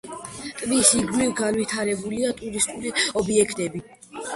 [0.61, 3.89] ტბის ირგვლივ განვითარებულია ტურისტული ობიექტები.